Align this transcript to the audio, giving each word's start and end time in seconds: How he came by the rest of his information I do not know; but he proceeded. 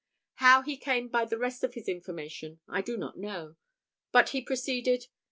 How 0.37 0.63
he 0.63 0.77
came 0.77 1.09
by 1.09 1.25
the 1.25 1.37
rest 1.37 1.63
of 1.63 1.75
his 1.75 1.87
information 1.87 2.59
I 2.67 2.81
do 2.81 2.97
not 2.97 3.19
know; 3.19 3.55
but 4.11 4.29
he 4.29 4.41
proceeded. 4.41 5.05